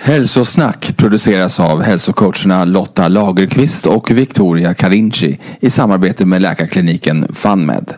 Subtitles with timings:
[0.00, 7.94] Hälsosnack produceras av hälsocoacherna Lotta Lagerqvist och Victoria Carinci i samarbete med läkarkliniken FunMed.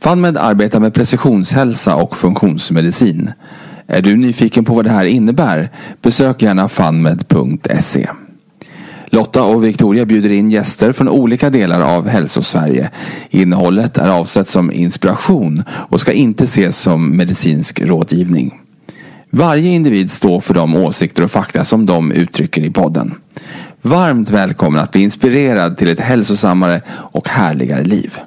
[0.00, 3.32] FunMed arbetar med precisionshälsa och funktionsmedicin.
[3.86, 5.70] Är du nyfiken på vad det här innebär?
[6.02, 8.08] Besök gärna funmed.se.
[9.06, 12.90] Lotta och Victoria bjuder in gäster från olika delar av Hälsosverige.
[13.30, 18.61] Innehållet är avsett som inspiration och ska inte ses som medicinsk rådgivning.
[19.34, 23.14] Varje individ står för de åsikter och fakta som de uttrycker i podden.
[23.82, 28.18] Varmt välkommen att bli inspirerad till ett hälsosammare och härligare liv.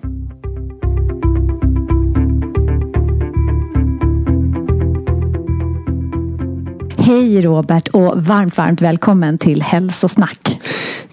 [6.97, 10.59] Hej Robert och varmt, varmt välkommen till Hälsosnack.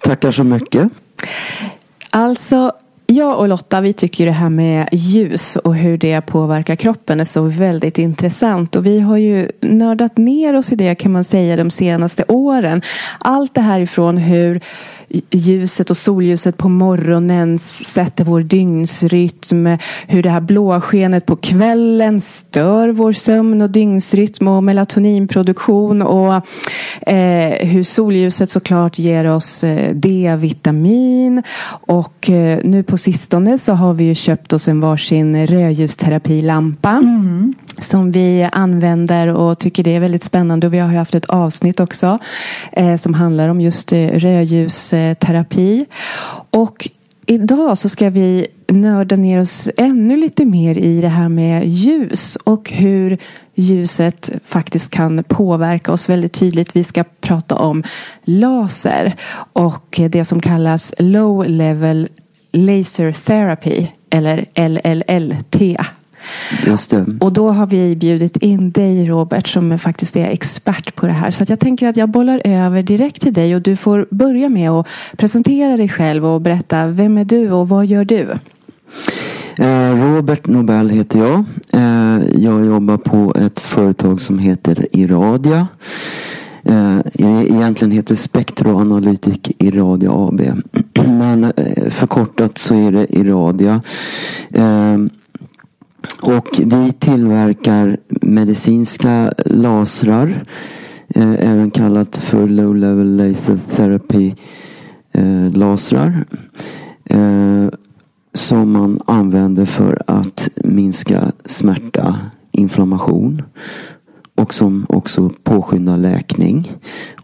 [0.00, 0.92] Tackar så mycket.
[2.10, 2.72] Alltså,
[3.12, 7.24] jag och Lotta vi tycker det här med ljus och hur det påverkar kroppen är
[7.24, 8.76] så väldigt intressant.
[8.76, 12.82] Och vi har ju nördat ner oss i det kan man säga de senaste åren.
[13.18, 14.60] Allt det här ifrån hur
[15.30, 19.78] ljuset och solljuset på morgonen sätter vår dygnsrytm.
[20.06, 26.02] Hur det här blåskenet på kvällen stör vår sömn och dygnsrytm och melatoninproduktion.
[26.02, 26.34] Och
[27.06, 31.42] eh, hur solljuset såklart ger oss eh, D-vitamin.
[31.86, 36.90] Och eh, nu på sistone så har vi ju köpt oss en varsin rödljusterapilampa.
[36.90, 37.54] Mm.
[37.78, 40.66] Som vi använder och tycker det är väldigt spännande.
[40.66, 42.18] Och vi har haft ett avsnitt också
[42.72, 45.86] eh, som handlar om just eh, rödljusterapi.
[46.50, 46.88] Och
[47.26, 52.36] idag så ska vi nörda ner oss ännu lite mer i det här med ljus
[52.36, 53.18] och hur
[53.54, 56.76] ljuset faktiskt kan påverka oss väldigt tydligt.
[56.76, 57.82] Vi ska prata om
[58.24, 59.14] laser
[59.52, 62.08] och det som kallas low level
[62.52, 65.80] laser therapy eller LLLT.
[66.66, 67.06] Just det.
[67.20, 71.30] Och då har vi bjudit in dig Robert som faktiskt är expert på det här.
[71.30, 74.70] Så jag tänker att jag bollar över direkt till dig och du får börja med
[74.70, 78.28] att presentera dig själv och berätta vem är du och vad gör du?
[79.58, 81.44] Eh, Robert Nobel heter jag.
[81.72, 85.68] Eh, jag jobbar på ett företag som heter Iradia.
[86.62, 90.40] Eh, egentligen heter det Spektroanalytic Iradia AB.
[91.06, 91.52] Men
[91.90, 93.80] förkortat så är det Iradia.
[96.20, 100.42] Och vi tillverkar medicinska lasrar.
[101.08, 104.34] Eh, även kallat för low level laser therapy
[105.12, 106.24] eh, lasrar.
[107.04, 107.68] Eh,
[108.34, 112.18] som man använder för att minska smärta,
[112.50, 113.42] inflammation.
[114.34, 116.72] Och som också påskyndar läkning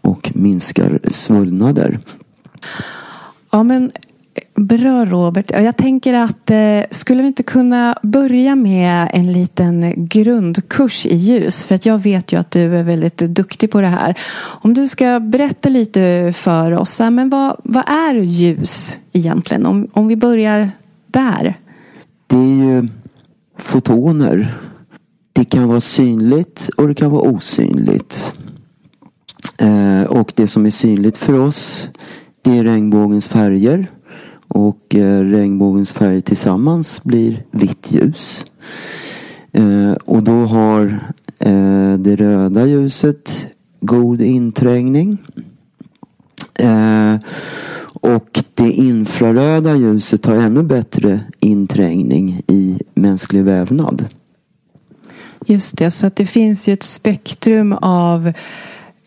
[0.01, 1.99] och minskar svullnader.
[3.51, 3.91] Ja men
[4.55, 5.51] Bra Robert.
[5.51, 11.63] Jag tänker att eh, skulle vi inte kunna börja med en liten grundkurs i ljus?
[11.63, 14.17] För att jag vet ju att du är väldigt duktig på det här.
[14.39, 16.99] Om du ska berätta lite för oss.
[16.99, 19.65] Men vad, vad är ljus egentligen?
[19.65, 20.71] Om, om vi börjar
[21.07, 21.57] där.
[22.27, 22.87] Det är ju
[23.57, 24.53] fotoner.
[25.33, 28.31] Det kan vara synligt och det kan vara osynligt.
[29.57, 31.89] Eh, och det som är synligt för oss
[32.41, 33.87] det är regnbågens färger.
[34.49, 38.45] Och eh, regnbågens färger tillsammans blir vitt ljus.
[39.51, 40.85] Eh, och då har
[41.39, 43.47] eh, det röda ljuset
[43.79, 45.17] god inträngning.
[46.53, 47.15] Eh,
[48.01, 54.05] och det infraröda ljuset har ännu bättre inträngning i mänsklig vävnad.
[55.45, 58.33] Just det, så att det finns ju ett spektrum av eh,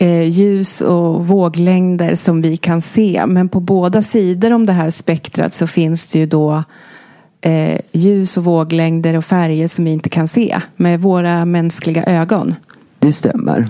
[0.02, 3.24] Eh, ljus och våglängder som vi kan se.
[3.26, 6.64] Men på båda sidor om det här spektrat så finns det ju då
[7.40, 12.54] eh, ljus och våglängder och färger som vi inte kan se med våra mänskliga ögon.
[12.98, 13.66] Det stämmer.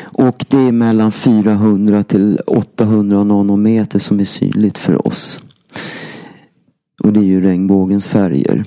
[0.00, 5.44] Och det är mellan 400 till 800 nanometer som är synligt för oss.
[7.02, 8.64] Och det är ju regnbågens färger.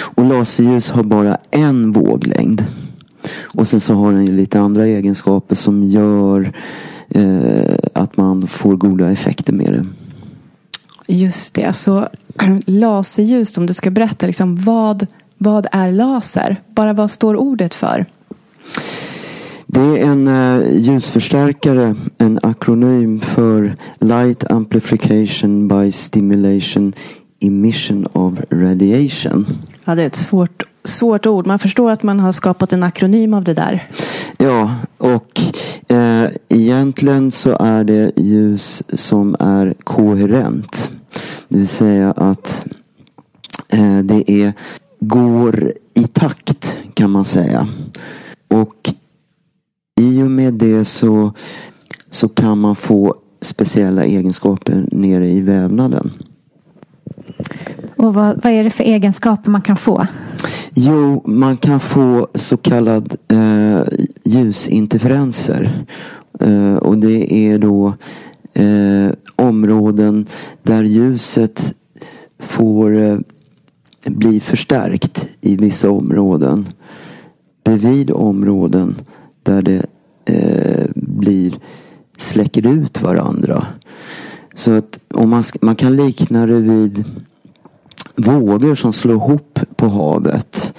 [0.00, 2.64] Och laserljus har bara en våglängd.
[3.42, 6.52] Och sen så har den ju lite andra egenskaper som gör
[7.08, 9.84] eh, att man får goda effekter med det.
[11.14, 12.08] Just det, så
[12.66, 15.06] laserljus om du ska berätta liksom vad,
[15.38, 16.56] vad är laser?
[16.74, 18.06] Bara vad står ordet för?
[19.66, 26.92] Det är en uh, ljusförstärkare, en akronym för Light Amplification by Stimulation
[27.40, 29.46] Emission of Radiation.
[29.90, 31.46] Ja, det är ett svårt, svårt ord.
[31.46, 33.88] Man förstår att man har skapat en akronym av det där.
[34.38, 35.40] Ja, och
[35.88, 40.90] eh, egentligen så är det ljus som är koherent.
[41.48, 42.66] Det vill säga att
[43.68, 44.52] eh, det är,
[45.00, 47.68] går i takt kan man säga.
[48.48, 48.94] Och
[50.00, 51.32] i och med det så,
[52.10, 56.10] så kan man få speciella egenskaper nere i vävnaden.
[57.96, 60.06] Och vad, vad är det för egenskaper man kan få?
[60.74, 63.82] Jo, man kan få så kallad eh,
[64.24, 65.84] ljusinterferenser.
[66.40, 67.94] Eh, och det är då
[68.54, 70.26] eh, områden
[70.62, 71.74] där ljuset
[72.38, 73.18] får eh,
[74.06, 76.66] bli förstärkt i vissa områden.
[77.64, 78.94] Bredvid områden
[79.42, 79.86] där det
[80.24, 81.58] eh, blir
[82.16, 83.66] släcker ut varandra.
[84.54, 87.04] Så att om man, man kan likna det vid
[88.22, 90.74] vågor som slår ihop på havet.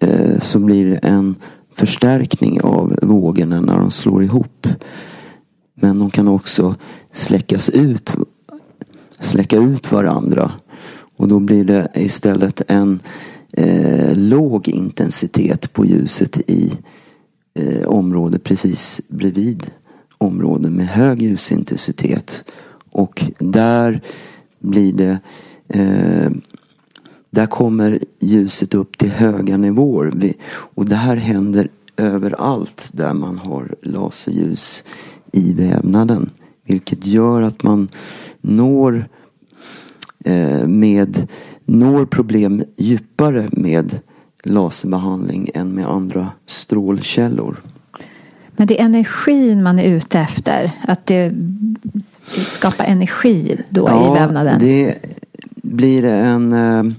[0.00, 1.34] Eh, så blir det en
[1.74, 4.66] förstärkning av vågorna när de slår ihop.
[5.74, 6.74] Men de kan också
[7.12, 8.12] släckas ut,
[9.20, 10.52] släcka ut varandra.
[11.16, 13.00] Och då blir det istället en
[13.52, 16.72] eh, låg intensitet på ljuset i
[17.54, 19.70] eh, området precis bredvid
[20.18, 22.44] områden med hög ljusintensitet.
[22.90, 24.00] Och där
[24.58, 25.18] blir det
[25.68, 26.30] eh,
[27.34, 30.34] där kommer ljuset upp till höga nivåer.
[30.48, 34.84] Och det här händer överallt där man har laserljus
[35.32, 36.30] i vävnaden.
[36.66, 37.88] Vilket gör att man
[38.40, 39.08] når,
[40.24, 41.28] eh, med,
[41.64, 43.98] når problem djupare med
[44.42, 47.56] laserbehandling än med andra strålkällor.
[48.56, 50.72] Men det är energin man är ute efter?
[50.88, 51.32] Att det
[52.26, 54.58] skapar energi då ja, i vävnaden?
[54.60, 54.98] det
[55.62, 56.94] blir en eh,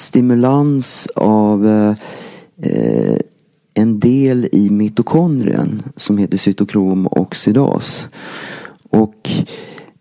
[0.00, 1.94] stimulans av eh,
[2.62, 3.16] eh,
[3.74, 8.08] en del i mitokondrien som heter cytokromooxidas.
[8.90, 9.30] Och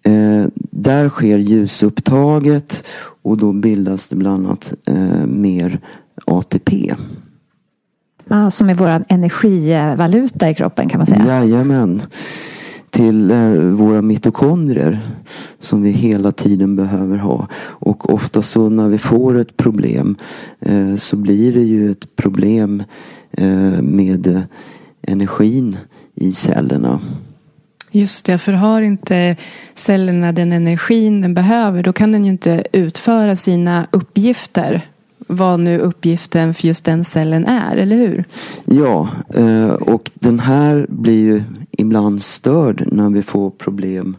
[0.04, 2.84] eh, där sker ljusupptaget
[3.22, 5.80] och då bildas det bland annat eh, mer
[6.26, 6.96] ATP.
[8.28, 11.26] Ah, som är vår energivaluta i kroppen kan man säga.
[11.26, 12.02] Jajamän.
[12.90, 15.00] Till eh, våra mitokondrier
[15.60, 17.48] som vi hela tiden behöver ha.
[17.56, 20.16] Och ofta så när vi får ett problem
[20.60, 22.84] eh, så blir det ju ett problem
[23.32, 24.44] eh, med
[25.02, 25.78] energin
[26.16, 27.00] i cellerna.
[27.92, 29.36] Just det, för har inte
[29.76, 34.82] cellerna den energin den behöver då kan den ju inte utföra sina uppgifter
[35.32, 38.24] vad nu uppgiften för just den cellen är, eller hur?
[38.66, 44.16] Ja, eh, och den här blir ju ibland störd när vi får problem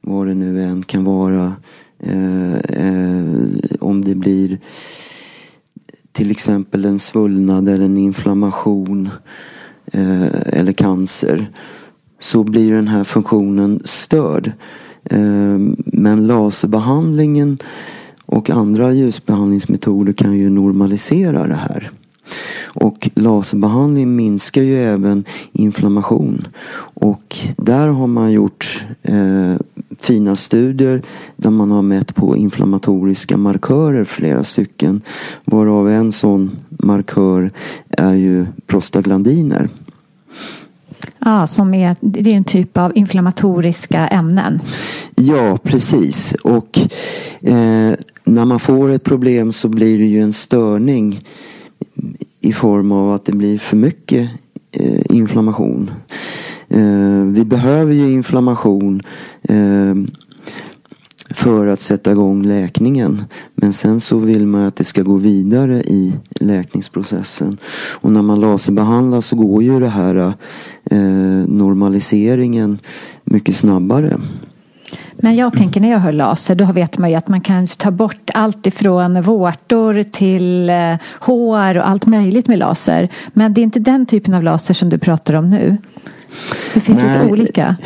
[0.00, 1.56] vad det nu än kan vara.
[1.98, 3.24] Eh, eh,
[3.80, 4.58] om det blir
[6.12, 9.08] till exempel en svullnad eller en inflammation
[10.46, 11.50] eller cancer
[12.18, 14.52] så blir den här funktionen störd.
[15.76, 17.58] Men laserbehandlingen
[18.28, 21.90] och andra ljusbehandlingsmetoder kan ju normalisera det här.
[22.64, 26.46] Och laserbehandling minskar ju även inflammation.
[26.78, 29.54] Och där har man gjort eh,
[30.00, 31.02] fina studier
[31.36, 35.00] där man har mätt på inflammatoriska markörer, flera stycken.
[35.44, 37.50] Varav en sån markör
[37.88, 39.68] är ju prostaglandiner.
[41.18, 44.60] Ja, som är, det är en typ av inflammatoriska ämnen.
[45.14, 46.34] Ja, precis.
[46.44, 46.78] Och
[47.40, 47.94] eh,
[48.28, 51.20] när man får ett problem så blir det ju en störning
[52.40, 54.30] i form av att det blir för mycket
[54.72, 55.90] eh, inflammation.
[56.68, 59.02] Eh, vi behöver ju inflammation
[59.42, 59.94] eh,
[61.30, 63.24] för att sätta igång läkningen.
[63.54, 67.58] Men sen så vill man att det ska gå vidare i läkningsprocessen.
[68.00, 70.32] Och när man laserbehandlar så går ju det här
[70.84, 70.98] eh,
[71.46, 72.78] normaliseringen
[73.24, 74.18] mycket snabbare.
[75.20, 77.90] Men jag tänker när jag hör laser då vet man ju att man kan ta
[77.90, 83.08] bort allt ifrån vårtor till eh, hår och allt möjligt med laser.
[83.32, 85.76] Men det är inte den typen av laser som du pratar om nu.
[86.74, 87.76] Det finns Nej, lite olika.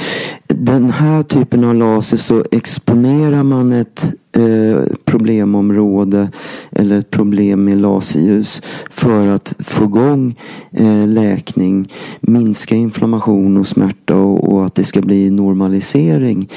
[0.46, 6.30] Den här typen av laser så exponerar man ett eh, problemområde
[6.70, 10.34] eller ett problem med laserljus för att få igång
[10.70, 16.48] eh, läkning, minska inflammation och smärta och, och att det ska bli normalisering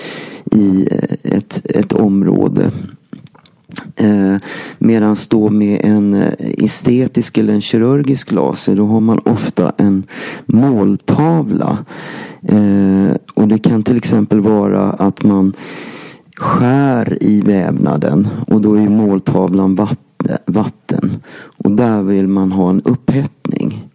[0.51, 2.72] i eh, ett, ett område.
[3.96, 4.36] Eh,
[4.77, 10.03] Medan då med en eh, estetisk eller en kirurgisk laser då har man ofta en
[10.46, 11.77] måltavla.
[12.41, 15.53] Eh, och det kan till exempel vara att man
[16.35, 19.87] skär i vävnaden och då är måltavlan
[20.45, 21.17] vatten.
[21.57, 23.89] Och där vill man ha en upphettning.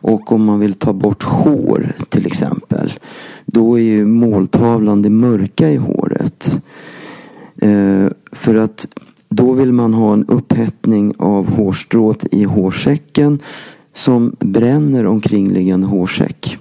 [0.00, 2.92] Och om man vill ta bort hår till exempel.
[3.46, 6.60] Då är ju måltavlan det mörka i håret.
[7.62, 8.86] Eh, för att
[9.28, 13.38] då vill man ha en upphettning av hårstrået i hårsäcken
[13.92, 16.58] som bränner omkringliggande hårsäck.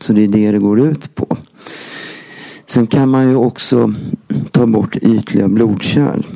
[0.00, 1.36] Så det är det det går ut på.
[2.66, 3.94] Sen kan man ju också
[4.50, 6.26] ta bort ytliga blodkärl.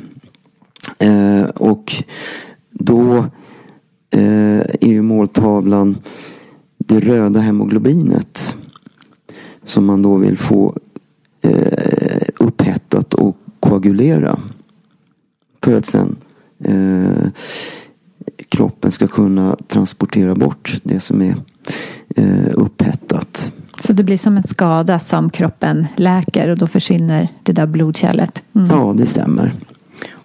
[0.99, 2.03] Eh, och
[2.69, 3.17] då
[4.09, 5.97] eh, är ju måltavlan
[6.77, 8.57] det röda hemoglobinet.
[9.63, 10.77] Som man då vill få
[11.41, 14.39] eh, upphettat och koagulera.
[15.63, 16.15] För att sen
[16.63, 17.29] eh,
[18.49, 21.35] kroppen ska kunna transportera bort det som är
[22.15, 23.51] eh, upphettat.
[23.91, 28.43] Så det blir som en skada som kroppen läker och då försvinner det där blodkärlet.
[28.55, 28.67] Mm.
[28.71, 29.51] Ja, det stämmer.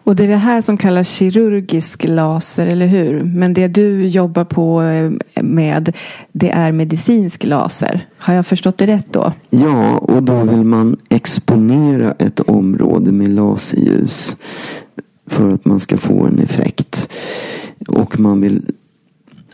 [0.05, 3.23] Och det är det här som kallas kirurgisk laser, eller hur?
[3.25, 5.97] Men det du jobbar på eh, med,
[6.33, 8.07] det är medicinsk laser.
[8.19, 9.33] Har jag förstått det rätt då?
[9.51, 14.37] Ja, och då vill man exponera ett område med laserljus
[15.27, 17.09] för att man ska få en effekt.
[17.89, 18.63] Och man vill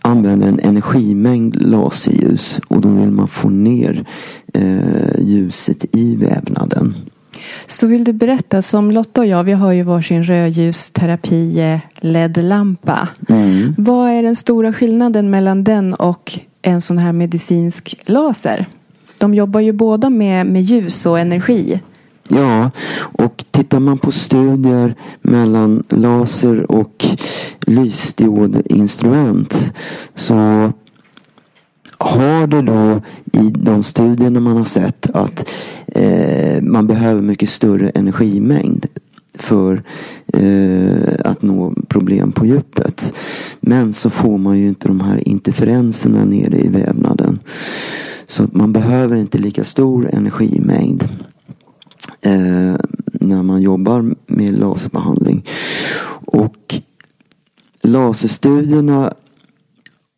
[0.03, 4.05] använda en energimängd laserljus och då vill man få ner
[4.55, 6.95] eh, ljuset i vävnaden.
[7.67, 13.09] Så vill du berätta, som Lotta och jag, vi har ju varsin rödljusterapi LED-lampa.
[13.29, 13.75] Mm.
[13.79, 18.67] Vad är den stora skillnaden mellan den och en sån här medicinsk laser?
[19.19, 21.81] De jobbar ju båda med, med ljus och energi.
[22.29, 27.05] Ja, och tittar man på studier mellan laser och
[27.61, 29.73] lysdiodinstrument
[30.15, 30.73] så
[31.99, 33.01] har det då
[33.33, 35.49] i de studierna man har sett att
[35.87, 38.87] eh, man behöver mycket större energimängd
[39.39, 39.83] för
[40.33, 43.13] eh, att nå problem på djupet.
[43.61, 47.39] Men så får man ju inte de här interferenserna nere i vävnaden.
[48.27, 51.09] Så man behöver inte lika stor energimängd
[52.25, 52.77] eh,
[53.13, 55.45] när man jobbar med laserbehandling.
[56.25, 56.75] Och
[57.83, 59.15] laserstudierna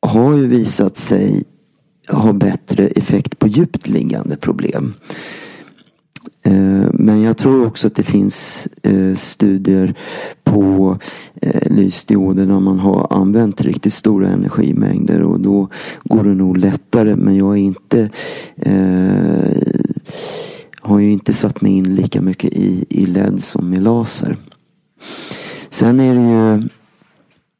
[0.03, 1.45] har ju visat sig
[2.09, 4.95] ha bättre effekt på djupt liggande problem.
[6.43, 9.95] Eh, men jag tror också att det finns eh, studier
[10.45, 10.99] på
[11.43, 15.69] eh, lysdioder där man har använt riktigt stora energimängder och då
[16.05, 17.17] går det nog lättare.
[17.17, 18.11] Men jag är inte
[18.57, 19.75] eh,
[20.85, 24.37] har ju inte satt mig in lika mycket i, i LED som i laser.
[25.71, 26.69] Sen är det ju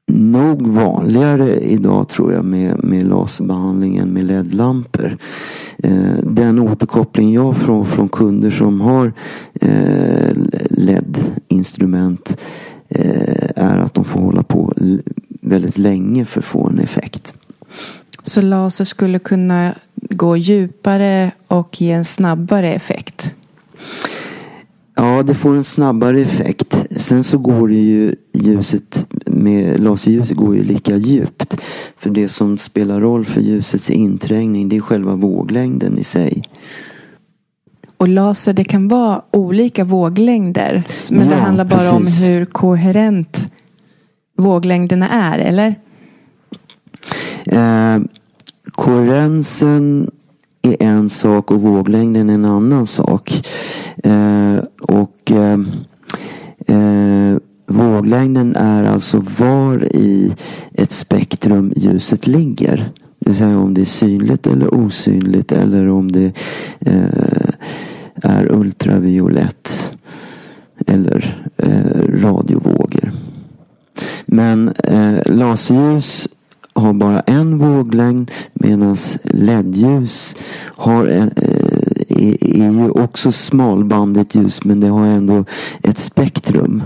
[0.07, 5.19] nog vanligare idag tror jag med, med laserbehandling än med LED-lampor.
[5.79, 9.13] Eh, den återkoppling jag får från kunder som har
[9.61, 10.31] eh,
[10.71, 12.39] LED-instrument
[12.89, 14.73] eh, är att de får hålla på
[15.41, 17.35] väldigt länge för att få en effekt.
[18.27, 23.35] Så laser skulle kunna gå djupare och ge en snabbare effekt.
[24.97, 26.87] Ja, det får en snabbare effekt.
[26.97, 31.57] Sen så går det ju ljuset med laserljuset går ju lika djupt.
[31.97, 36.43] För det som spelar roll för ljusets inträngning det är själva våglängden i sig.
[37.97, 40.83] Och laser det kan vara olika våglängder.
[41.11, 42.23] Men det Ja, handlar bara precis.
[42.23, 43.53] om hur koherent
[44.39, 45.75] våglängderna är, eller?
[47.47, 47.99] Eh,
[48.73, 50.11] koherensen
[50.63, 53.49] är en sak och våglängden är en annan sak.
[54.05, 55.59] Eh, och eh,
[56.67, 57.37] eh,
[57.67, 60.35] våglängden är alltså var i
[60.73, 62.77] ett spektrum ljuset ligger.
[63.19, 66.33] Det vill säga om det är synligt eller osynligt eller om det
[66.81, 67.51] eh,
[68.15, 69.93] är ultraviolett
[70.87, 73.13] eller eh, radiovågor.
[74.27, 76.29] Men eh, laserljus
[76.85, 80.37] har bara en våglängd medan LED-ljus
[80.77, 85.45] har en, eh, är, är ju också smalbandigt ljus men det har ändå
[85.83, 86.83] ett spektrum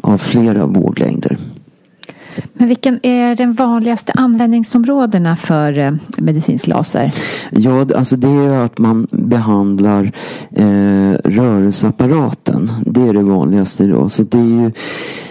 [0.00, 1.38] av flera våglängder.
[2.52, 7.12] Men vilken är den vanligaste användningsområdena för eh, medicinsk laser?
[7.50, 10.12] Ja, alltså det är att man behandlar
[10.50, 12.72] eh, rörelseapparaten.
[12.86, 14.08] Det är det vanligaste då.
[14.08, 14.72] Så det är ju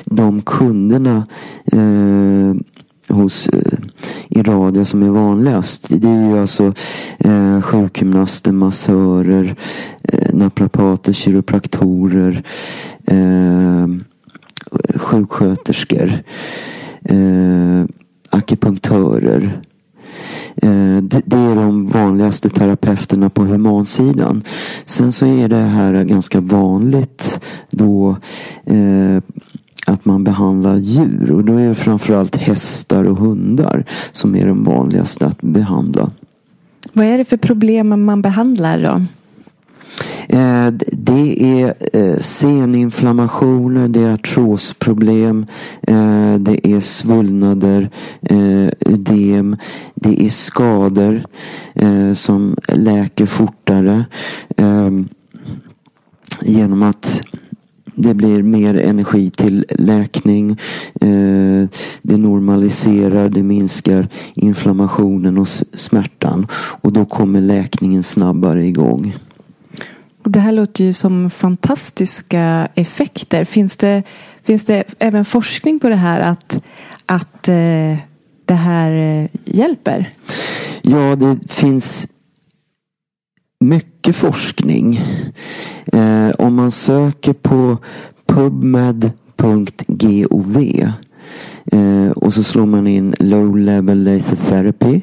[0.05, 1.27] de kunderna
[1.65, 2.55] eh,
[3.10, 3.80] hos eh,
[4.30, 5.86] i radio som är vanligast.
[5.89, 6.74] Det är ju alltså
[7.18, 9.56] eh, sjukgymnaster, massörer,
[10.04, 12.44] eh, naprapater, kiropraktorer,
[13.08, 13.88] eh,
[14.96, 16.12] sjuksköterskor,
[17.04, 17.86] eh,
[18.30, 19.62] akupunktörer.
[20.56, 24.44] Eh, det, det är de vanligaste terapeuterna på humansidan.
[24.86, 28.18] Sen så är det här ganska vanligt då
[28.66, 29.24] eh,
[29.89, 31.31] att man behandlar djur.
[31.31, 36.10] Och då är det framförallt hästar och hundar som är de vanligaste att behandla.
[36.93, 39.01] Vad är det för problem man behandlar då?
[40.29, 45.46] Eh, det är eh, seninflammationer, det är artrosproblem,
[45.81, 47.89] eh, det är svullnader,
[48.86, 49.58] ödem,
[49.96, 51.22] det är skador
[52.13, 54.05] som läker fortare
[56.41, 57.22] genom att
[58.01, 60.58] det blir mer energi till läkning.
[62.01, 66.48] Det normaliserar, det minskar inflammationen och smärtan.
[66.82, 69.15] Och då kommer läkningen snabbare igång.
[70.24, 73.46] Det här låter ju som fantastiska effekter.
[73.46, 74.03] Finns det,
[74.44, 76.63] finns det även forskning på det här att,
[77.06, 77.98] att eh,
[78.46, 80.10] det här eh, hjälper?
[80.82, 82.08] Ja, det finns
[83.60, 85.01] mycket forskning.
[85.94, 87.78] Eh, om man söker på
[88.25, 89.38] pubmed.gov
[91.72, 95.01] Eh, och så slår man in low level laser therapy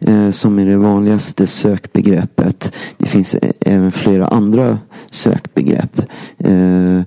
[0.00, 2.72] eh, som är det vanligaste sökbegreppet.
[2.96, 4.78] Det finns eh, även flera andra
[5.10, 6.00] sökbegrepp.
[6.38, 7.00] Eh,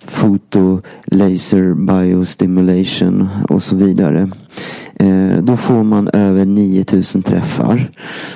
[0.00, 4.30] foto, laser, biostimulation och så vidare.
[4.94, 7.90] Eh, då får man över 9000 träffar.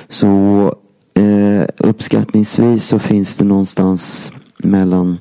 [0.09, 0.75] Så
[1.13, 5.17] eh, uppskattningsvis så finns det någonstans mellan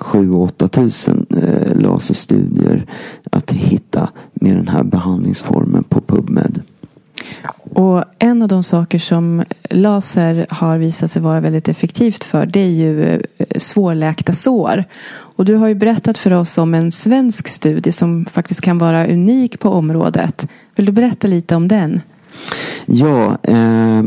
[0.00, 2.86] 7 8 tusen eh, laserstudier
[3.30, 6.62] att hitta med den här behandlingsformen på PubMed.
[7.74, 12.60] Och en av de saker som laser har visat sig vara väldigt effektivt för det
[12.60, 14.84] är ju eh, svårläkta sår.
[15.36, 19.06] Och du har ju berättat för oss om en svensk studie som faktiskt kan vara
[19.06, 20.48] unik på området.
[20.76, 22.00] Vill du berätta lite om den?
[22.86, 24.02] Ja, eh,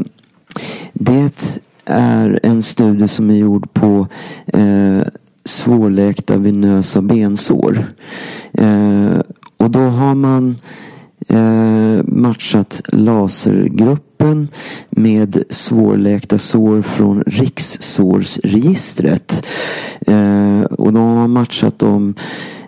[0.93, 4.08] det är en studie som är gjord på
[4.46, 5.08] eh,
[5.46, 7.86] svårläkta venösa bensår.
[8.54, 9.20] Eh,
[9.58, 10.56] och då har man
[11.29, 14.47] eh, matchat lasergruppen
[14.89, 19.45] med svårläkta sår från rikssårsregistret.
[20.07, 22.15] Eh, och då har matchat dem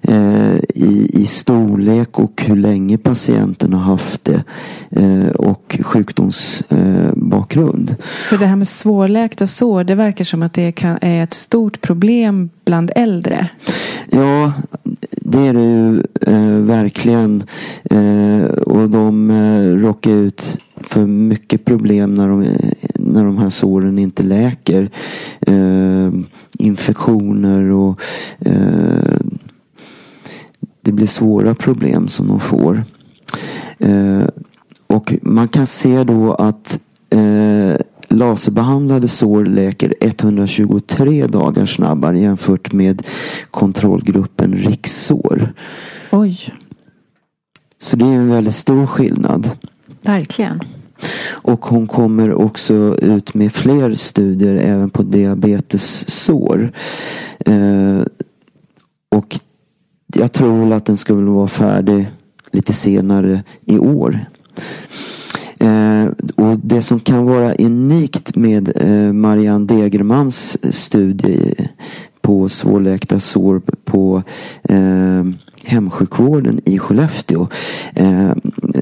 [0.02, 4.44] eh, i, i storlek och hur länge patienten har haft det
[4.90, 7.96] eh, och sjukdomsbakgrund.
[8.30, 11.82] För det här med svårläkta sår, det verkar som att det kan, är ett stort
[11.82, 13.50] problem bland äldre.
[14.10, 14.54] Ja,
[15.32, 17.44] det är det ju eh, verkligen.
[17.84, 22.46] Eh, och de eh, råkar ut för mycket problem när de,
[22.94, 24.90] när de här såren inte läker.
[25.40, 26.12] Eh,
[26.60, 28.02] infektioner och
[28.40, 29.20] eh,
[30.82, 32.84] det blir svåra problem som de får.
[33.78, 34.28] Eh,
[34.88, 37.76] och man kan se då att eh,
[38.10, 43.04] laserbehandlade sår läker 123 dagar snabbare jämfört med
[43.52, 45.54] kontrollgruppen rikssår.
[46.12, 46.54] Oj.
[47.78, 49.52] Så det är en väldigt stor skillnad.
[50.02, 50.62] Verkligen.
[51.30, 56.72] Och hon kommer också ut med fler studier även på diabetessår.
[57.46, 58.02] Eh,
[59.16, 59.40] och
[60.16, 62.12] jag tror att den skulle vara färdig
[62.52, 64.26] lite senare i år.
[65.60, 71.54] Eh, och det som kan vara unikt med eh, Marianne Degermans studie
[72.22, 74.24] på svårläkta sår på
[74.64, 75.26] eh,
[75.64, 77.48] hemsjukvården i Skellefteå.
[77.96, 78.32] Eh,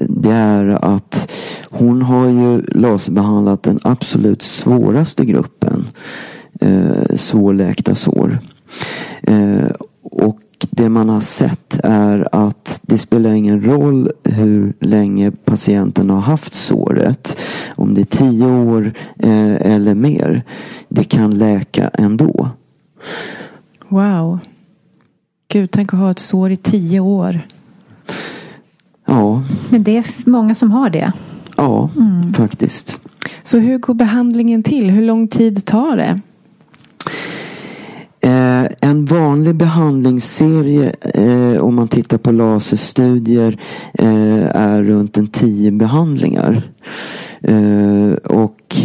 [0.08, 1.30] det är att
[1.70, 5.86] hon har ju laserbehandlat den absolut svåraste gruppen
[6.60, 8.38] eh, svårläkta sår.
[9.22, 9.70] Eh,
[10.10, 10.38] och
[10.70, 16.52] det man har sett är att det spelar ingen roll hur länge patienten har haft
[16.52, 17.38] såret.
[17.76, 20.42] Om det är tio år eh, eller mer.
[20.88, 22.48] Det kan läka ändå.
[23.88, 24.38] Wow.
[25.48, 27.40] Gud, tänk att ha ett sår i tio år.
[29.06, 29.42] Ja.
[29.70, 31.12] Men det är många som har det.
[31.56, 32.34] Ja, mm.
[32.34, 33.00] faktiskt.
[33.42, 34.90] Så hur går behandlingen till?
[34.90, 36.20] Hur lång tid tar det?
[38.88, 43.60] En vanlig behandlingsserie eh, om man tittar på laserstudier
[43.94, 46.62] eh, är runt en tio behandlingar.
[47.40, 48.76] Eh, och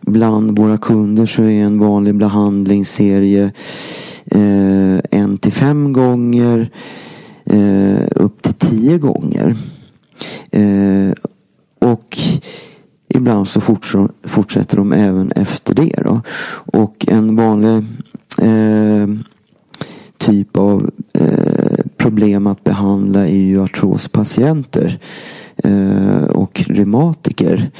[0.00, 3.52] bland våra kunder så är en vanlig behandlingsserie
[4.26, 6.70] eh, en till fem gånger
[7.44, 9.56] eh, upp till tio gånger.
[10.50, 11.12] Eh,
[11.78, 12.18] och
[13.08, 13.60] ibland så
[14.24, 16.02] fortsätter de även efter det.
[16.04, 16.20] Då.
[16.72, 17.84] Och en vanlig
[18.38, 19.06] eh,
[20.20, 24.98] typ av eh, problem att behandla är ju artrospatienter
[25.56, 27.70] eh, och reumatiker.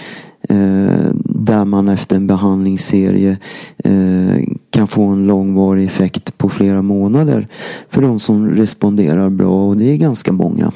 [0.48, 3.38] Eh, där man efter en behandlingsserie
[3.84, 7.48] eh, kan få en långvarig effekt på flera månader
[7.88, 10.72] för de som responderar bra och det är ganska många.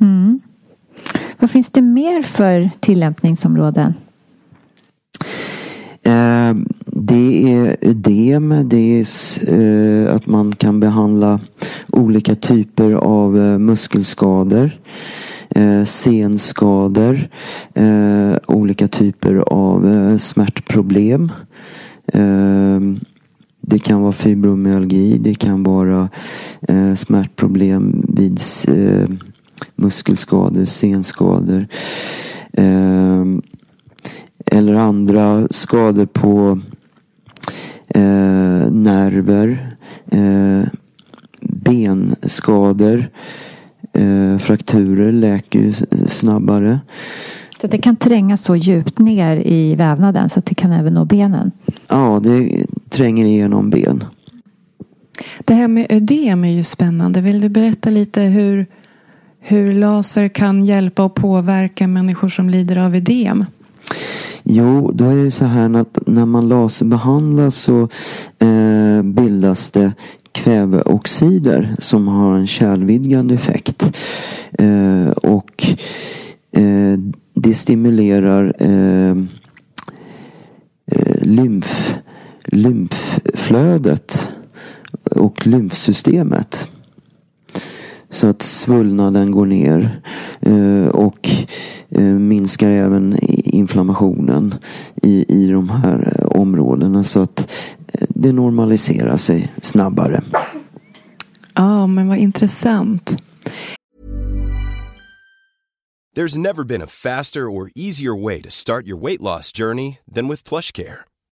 [0.00, 0.40] Mm.
[1.38, 3.94] Vad finns det mer för tillämpningsområden?
[7.00, 9.06] Det är ödem, det är
[9.54, 11.40] eh, att man kan behandla
[11.90, 14.70] olika typer av eh, muskelskador,
[15.50, 17.28] eh, senskador,
[18.46, 21.32] olika typer av smärtproblem.
[23.60, 26.08] Det kan vara fibromyalgi, det kan vara
[26.96, 28.40] smärtproblem vid
[29.76, 31.66] muskelskador, senskador
[34.46, 36.58] eller andra skador på
[37.98, 39.68] eh, nerver,
[40.10, 40.68] eh,
[41.40, 43.08] benskador,
[43.92, 45.72] eh, frakturer läker ju
[46.08, 46.80] snabbare.
[47.60, 51.04] Så det kan tränga så djupt ner i vävnaden så att det kan även nå
[51.04, 51.50] benen?
[51.88, 54.04] Ja, det tränger igenom ben.
[55.38, 57.20] Det här med ödem är ju spännande.
[57.20, 58.66] Vill du berätta lite hur,
[59.40, 63.44] hur laser kan hjälpa och påverka människor som lider av ödem?
[64.50, 67.88] Jo, då är det så här att när man laserbehandlar så
[68.38, 69.92] eh, bildas det
[70.32, 73.82] kväveoxider som har en kärlvidgande effekt.
[74.52, 75.66] Eh, och
[76.52, 76.98] eh,
[77.34, 79.16] det stimulerar eh,
[80.92, 81.94] eh lymf,
[82.44, 84.28] lymfflödet
[85.10, 86.68] och lymfsystemet.
[88.10, 90.00] Så att svullnaden går ner
[90.40, 91.28] eh, och
[91.88, 94.54] eh, minskar även inflammationen
[95.02, 97.52] i, i de här eh, områdena så att
[98.08, 100.22] det normaliserar sig snabbare.
[101.54, 103.16] Ja, men vad intressant.
[106.16, 110.28] There's never been a faster or easier way to start your weight loss journey than
[110.28, 111.07] with plush care.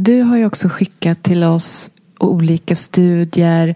[0.00, 3.74] Du har ju också skickat till oss olika studier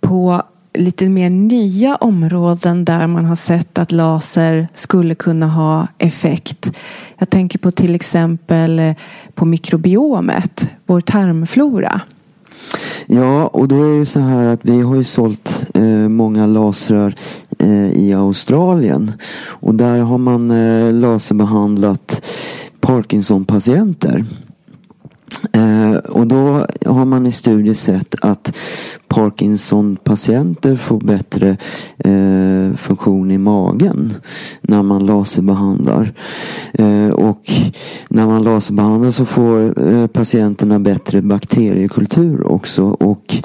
[0.00, 0.42] på
[0.74, 6.72] lite mer nya områden där man har sett att laser skulle kunna ha effekt.
[7.18, 8.94] Jag tänker på till exempel eh,
[9.34, 12.00] på mikrobiomet, vår tarmflora.
[13.06, 17.14] Ja, och då är det så här att vi har ju sålt eh, många lasrar
[17.58, 19.12] eh, i Australien.
[19.46, 22.22] Och där har man eh, laserbehandlat
[22.80, 24.24] Parkinson-patienter.
[25.58, 28.56] Eh, och då har man i studier sett att
[29.08, 31.56] Parkinson-patienter får bättre
[31.98, 34.14] eh, funktion i magen
[34.60, 36.12] när man laserbehandlar.
[36.72, 37.42] Eh, och
[38.08, 42.84] när man laserbehandlar så får eh, patienterna bättre bakteriekultur också.
[42.84, 43.36] Och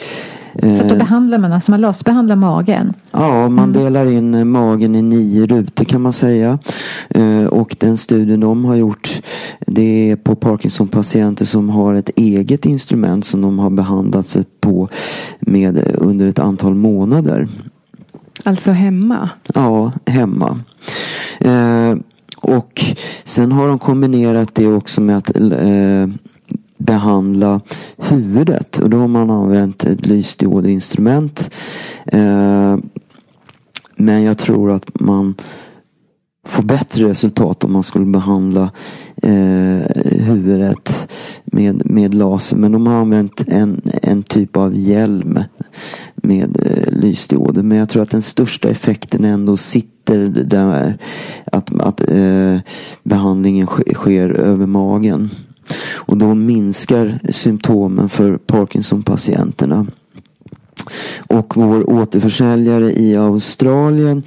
[0.62, 2.94] så då behandlar man, alltså man lasbehandlar magen?
[3.12, 3.84] Ja, man mm.
[3.84, 6.60] delar in eh, magen i nio rutor kan man säga.
[7.10, 9.22] Eh, och den studien de har gjort
[9.60, 14.90] det är på Parkinson-patienter som har ett eget instrument som de har behandlat sig på
[15.40, 17.48] med under ett antal månader.
[18.44, 19.30] Alltså hemma?
[19.54, 20.60] Ja, hemma.
[21.40, 21.96] Eh,
[22.38, 22.84] och
[23.24, 26.08] Sen har de kombinerat det också med att eh,
[26.78, 27.62] behandla
[27.98, 28.80] huvudet.
[28.80, 31.52] Och då har man använt ett lysdiodinstrument.
[32.06, 32.78] Eh,
[33.96, 35.36] men jag tror att man
[36.48, 38.72] får bättre resultat om man skulle behandla
[39.22, 39.82] eh,
[40.26, 41.10] huvudet
[41.46, 42.58] med, med laser.
[42.58, 45.40] Men de har använt en, en typ av hjälm
[46.16, 47.64] med eh, lysdioder.
[47.64, 50.98] Men jag tror att den största effekten ändå sitter där
[51.52, 52.58] att, att eh,
[53.04, 55.30] behandlingen sker, sker över magen.
[55.96, 59.86] Och då minskar symptomen för Parkinson-patienterna.
[61.28, 64.24] Och vår återförsäljare i Australien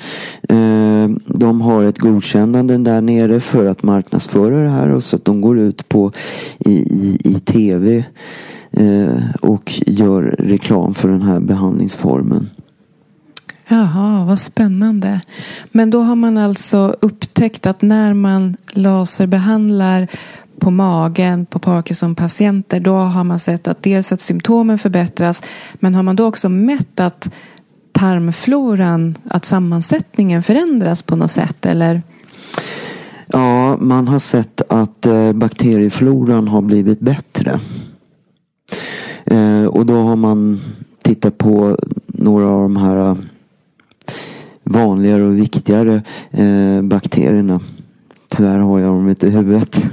[0.49, 5.25] eh, de har ett godkännande där nere för att marknadsföra det här och så att
[5.25, 6.13] de går ut på
[6.59, 8.05] i, i, i tv
[8.71, 12.51] eh, och gör reklam för den här behandlingsformen.
[13.69, 15.21] Jaha, vad spännande.
[15.73, 20.09] Men då har man alltså upptäckt att när man laserbehandlar
[20.59, 25.43] på magen på Parkinson-patienter då har man sett att dels att symptomen förbättras
[25.75, 27.31] men har man då också mätt att
[27.93, 32.03] tarmfloran, att sammansättningen förändras på något sätt eller?
[33.27, 37.61] Ja, man har sett att eh, bakteriefloran har blivit bättre.
[39.25, 40.61] Eh, och då har man
[41.03, 43.17] tittat på några av de här eh,
[44.65, 46.03] vanligare och viktigare
[46.83, 47.61] bakterierna.
[48.29, 49.91] Tyvärr har jag dem inte i huvudet.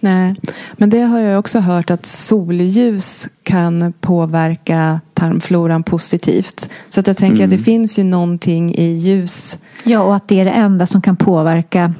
[0.00, 0.34] Nej,
[0.72, 6.70] men det har jag också hört att solljus kan påverka tarmfloran positivt.
[6.88, 7.44] Så att jag tänker mm.
[7.44, 7.64] att det mm.
[7.64, 9.58] finns ju någonting i ljus.
[9.84, 11.94] Ja, och att det är det enda som kan påverka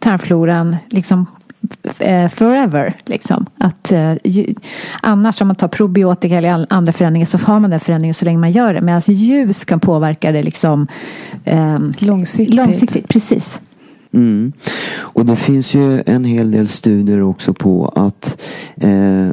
[0.00, 1.26] tarmfloran liksom
[1.98, 2.96] eh, forever.
[3.06, 3.46] Liksom.
[3.58, 4.54] Att, eh, ju,
[5.02, 8.38] annars om man tar probiotika eller andra förändringar så har man den förändringen så länge
[8.38, 8.80] man gör det.
[8.80, 10.86] Medan ljus kan påverka det liksom,
[11.44, 12.54] eh, långsiktigt.
[12.54, 13.08] långsiktigt.
[13.08, 13.60] Precis.
[14.14, 14.52] Mm.
[14.96, 18.40] Och det finns ju en hel del studier också på att
[18.76, 19.30] eh,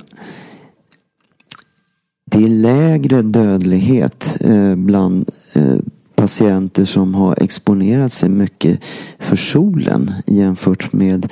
[2.26, 5.76] det är lägre dödlighet eh, bland eh,
[6.15, 8.80] patienter som har exponerat sig mycket
[9.20, 11.32] för solen jämfört med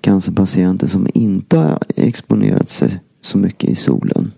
[0.00, 4.32] cancerpatienter som inte har exponerat sig så mycket i solen.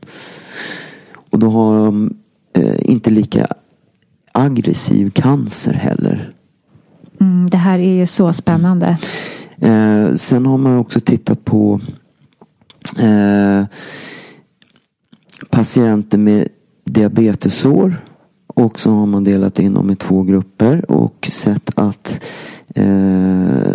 [1.30, 2.16] Och då har de
[2.52, 3.46] eh, inte lika
[4.32, 6.33] aggressiv cancer heller.
[7.24, 8.98] Mm, det här är ju så spännande.
[9.56, 11.80] Eh, sen har man också tittat på
[12.98, 13.64] eh,
[15.50, 16.48] patienter med
[16.84, 17.96] diabetesår.
[18.46, 22.20] Och så har man delat in dem i två grupper och sett att
[22.74, 23.74] eh,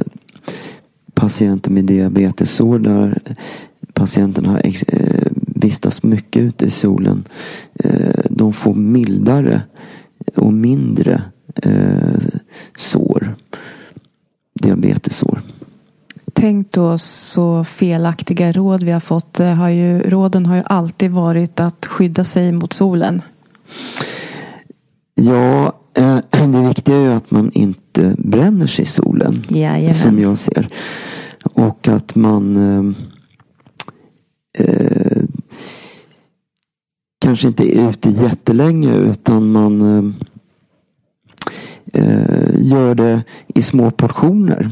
[1.14, 3.20] patienter med diabetesår där
[3.94, 7.24] patienterna har ex, eh, vistas mycket ute i solen.
[7.74, 9.62] Eh, de får mildare
[10.36, 11.22] och mindre
[11.56, 12.39] eh,
[12.80, 13.36] sår.
[14.54, 15.42] Diabetesår.
[16.34, 19.38] Tänk då så felaktiga råd vi har fått.
[19.38, 23.22] Har ju, råden har ju alltid varit att skydda sig mot solen.
[25.16, 29.44] Ja, eh, det viktiga är ju att man inte bränner sig i solen.
[29.48, 29.94] Jajamän.
[29.94, 30.70] Som jag ser.
[31.44, 32.96] Och att man eh,
[34.66, 35.24] eh,
[37.22, 40.29] kanske inte är ute jättelänge utan man eh,
[42.56, 44.70] gör det i små portioner.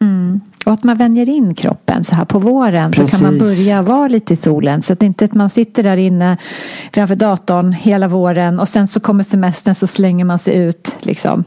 [0.00, 0.40] Mm.
[0.66, 3.10] Och att man vänjer in kroppen så här på våren Precis.
[3.10, 4.82] så kan man börja vara lite i solen.
[4.82, 6.36] Så att inte att man sitter där inne
[6.92, 11.44] framför datorn hela våren och sen så kommer semestern så slänger man sig ut liksom.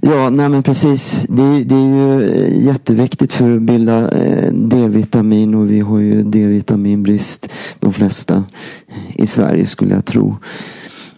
[0.00, 1.20] Ja, nej men precis.
[1.28, 2.30] Det, det, är ju
[2.64, 7.48] jätteviktigt för att bilda eh, D-vitamin och vi har ju D-vitaminbrist
[7.80, 8.44] de flesta
[9.14, 10.36] i Sverige skulle jag tro.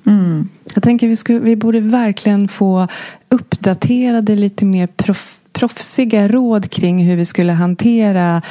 [0.08, 0.48] Mm.
[0.74, 2.88] Jag tänker vi, skulle, vi borde verkligen få
[3.28, 8.42] uppdaterade lite mer prof, proffsiga råd kring hur vi skulle hantera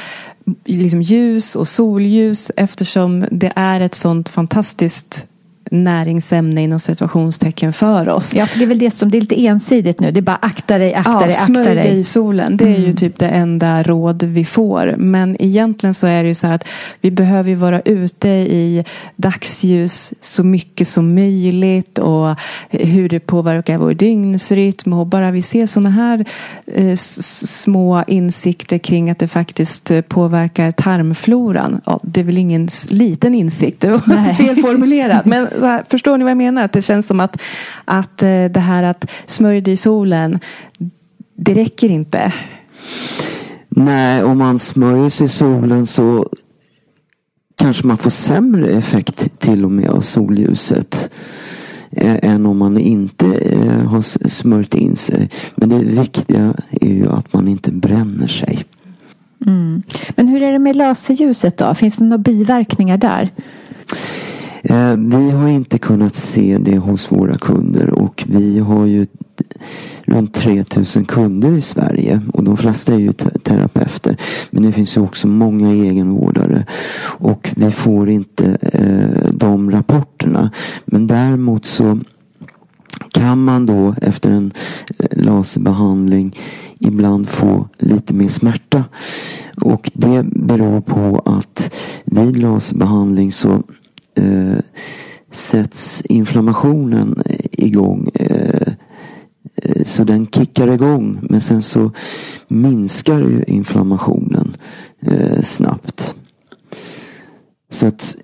[0.64, 5.26] liksom ljus och solljus eftersom det är ett sånt fantastiskt
[5.70, 8.34] näringsämne inom situationstecken för oss.
[8.34, 10.10] Ja, för det är väl det som det är lite ensidigt nu.
[10.10, 11.74] Det är bara akta dig, akta ja, dig, akta dig.
[11.74, 12.56] dig i solen.
[12.56, 12.82] Det är mm.
[12.82, 14.94] ju typ det enda råd vi får.
[14.98, 16.64] Men egentligen så är det ju så här att
[17.00, 18.84] vi behöver vara ute i
[19.16, 22.36] dagsljus så mycket som möjligt och
[22.70, 26.24] hur det påverkar vår dygnsrytm och bara vi ser sådana här
[26.66, 31.80] eh, små insikter kring att det faktiskt påverkar tarmfloran.
[31.84, 35.24] Ja, det är väl ingen liten insikt, det var felformulerat.
[35.24, 35.48] Men
[35.88, 36.64] förstår ni vad jag menar?
[36.64, 37.42] Att det känns som att,
[37.84, 40.38] att eh, det här att smörj i solen,
[41.36, 42.32] det räcker inte.
[43.68, 46.28] Nej, om man smörjer sig i solen så
[47.56, 51.10] kanske man får sämre effekt till och med av solljuset.
[51.90, 55.30] eh, än om man inte eh, har smörjt in sig.
[55.54, 58.64] Men det viktiga är ju att man inte bränner sig.
[59.46, 59.82] Mm.
[60.16, 61.74] Men hur är det med laserljuset då?
[61.74, 63.30] Finns det några biverkningar där?
[64.68, 69.06] Eh, vi har inte kunnat se det hos våra kunder och vi har ju
[70.04, 74.16] runt 3000 kunder i Sverige och de flesta är ju terapeuter.
[74.50, 76.66] Men det finns ju också många egenvårdare
[77.18, 80.50] och vi får inte eh, de rapporterna.
[80.84, 81.98] Men däremot så
[83.12, 84.52] kan man då efter en
[84.98, 86.36] eh, laserbehandling
[86.78, 88.84] ibland få lite mer smärta.
[89.60, 93.62] Och det beror på att vid laserbehandling så
[94.18, 94.58] eh,
[95.30, 98.10] sätts inflammationen igång.
[98.14, 98.72] Eh,
[99.62, 101.90] eh, så den kickar igång men sen så
[102.48, 104.56] minskar ju inflammationen
[105.00, 106.14] eh, snabbt.
[107.70, 108.16] Så att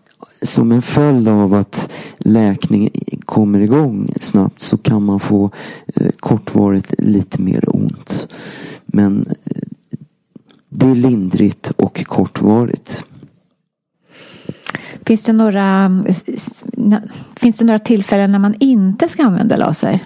[0.43, 2.91] som en följd av att läkning
[3.25, 5.51] kommer igång snabbt så kan man få
[5.87, 8.29] eh, kortvarigt lite mer ont.
[8.87, 9.63] Men eh,
[10.69, 13.05] det är lindrigt och kortvarigt.
[15.07, 16.03] Finns det några,
[17.37, 20.01] finns det några tillfällen när man inte ska använda laser?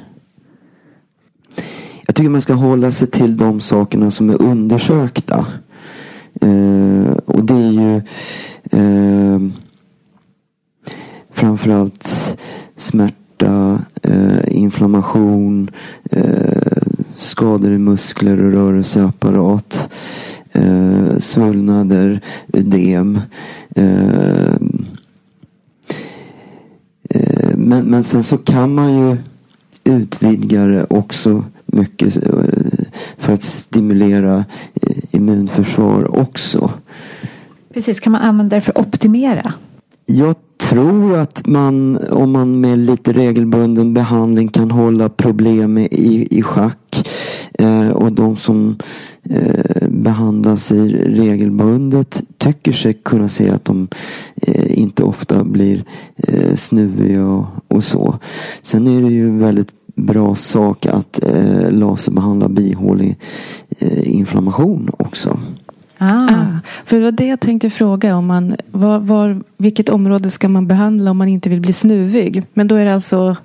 [2.07, 5.47] Jag tycker man ska hålla sig till de sakerna som är undersökta.
[6.41, 7.97] Eh, och det är ju
[8.73, 9.41] eh,
[11.31, 12.39] framförallt
[12.77, 15.71] smärta, eh, inflammation,
[16.11, 16.83] eh,
[17.17, 19.91] skador i muskler och rörelseapparat,
[20.53, 22.21] eh, svullnader,
[22.53, 23.21] ödem.
[23.77, 24.55] Eh,
[27.11, 29.17] eh, men, men sen så kan man ju
[29.85, 32.33] utvidga det också mycket eh,
[33.19, 34.45] för att stimulera
[35.11, 36.71] immunförsvar också.
[37.75, 39.53] Precis, kan man använda det för att optimera?
[40.07, 46.43] Jag tror att man om man med lite regelbunden behandling kan hålla problem i, i
[46.43, 47.09] schack.
[47.63, 48.77] Eh, och de som
[49.31, 53.89] eh, behandlas regelbundet tycker sig kunna se att de
[54.43, 55.85] eh, inte ofta blir
[56.17, 58.19] eh, snuviga och, och, så.
[58.63, 63.17] Sen är det ju väldigt bra sak att eh, laserbehandla bihålig
[63.79, 65.41] eh, inflammation också.
[65.99, 66.29] Ah.
[66.31, 66.59] ah.
[66.85, 68.17] för det var det jag tänkte fråga.
[68.17, 72.43] Om man, var, var, vilket område ska man behandla om man inte vill bli snuvig?
[72.55, 73.37] Men då är det alltså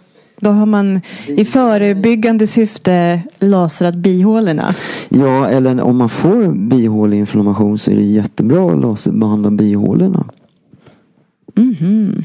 [0.44, 4.74] då har man i förebyggande syfte lasrat bihålorna.
[5.10, 10.26] Ja, eller om man får bihåleinflammation så är det jättebra att laserbehandla bihålorna.
[11.56, 12.24] Mm -hmm.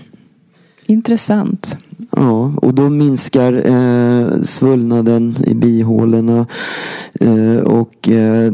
[0.86, 1.76] Intressant.
[2.10, 6.46] Ja, och då minskar eh, svullnaden i bihålorna.
[7.20, 8.52] Eh, och eh,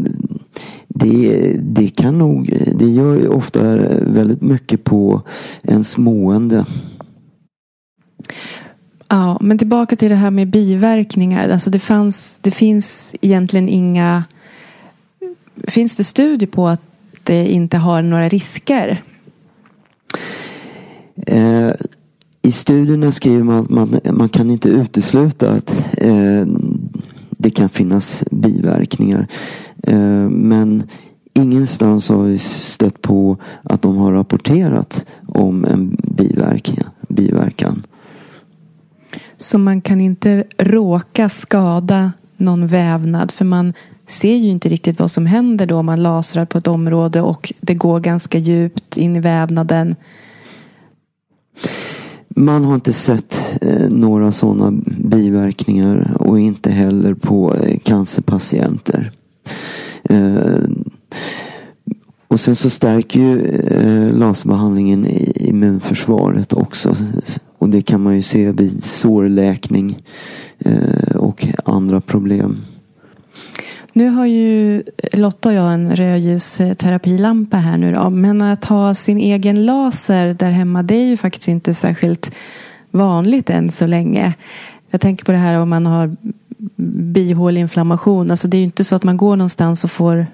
[0.88, 5.22] det, det kan nog, det gör ofta väldigt mycket på
[5.62, 6.64] ens mående.
[9.14, 11.48] Ja, men tillbaka till det här med biverkningar.
[11.48, 14.24] Alltså det, fanns, det finns egentligen inga...
[15.68, 16.80] Finns det studier på att
[17.22, 19.02] det inte har några risker?
[21.26, 21.70] Eh,
[22.42, 26.46] I studierna skriver man att man, man kan inte utesluta att eh,
[27.30, 29.26] det kan finnas biverkningar.
[29.82, 30.82] Eh, men
[31.34, 36.90] ingenstans har vi stött på att de har rapporterat om en biverkan.
[37.08, 37.82] biverkan.
[39.44, 43.72] Så man kan inte råka skada någon vävnad för man
[44.06, 47.74] ser ju inte riktigt vad som händer då man lasrar på ett område och det
[47.74, 49.96] går ganska djupt in i vävnaden.
[52.28, 59.10] Man har inte sett eh, några sådana biverkningar och inte heller på eh, cancerpatienter.
[60.04, 60.68] Eh,
[62.28, 66.96] och sen så stärker ju eh, laserbehandlingen immunförsvaret också.
[67.64, 69.96] Och det kan man ju se vid sårläkning
[70.58, 72.56] eh, och andra problem.
[73.92, 78.10] Nu har ju Lotta och jag en rödljusterapilampa här nu då.
[78.10, 82.34] Men att ha sin egen laser där hemma det är ju faktiskt inte särskilt
[82.90, 84.34] vanligt än så länge.
[84.90, 86.16] Jag tänker på det här om man har
[87.12, 88.30] bihåleinflammation.
[88.30, 90.26] Alltså det är ju inte så att man går någonstans och får,